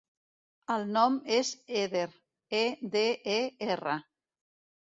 El 0.75 0.85
nom 0.95 1.19
és 1.35 1.51
Eder: 1.81 2.07
e, 2.61 2.63
de, 2.97 3.05
e, 3.35 3.37
erra. 3.75 3.99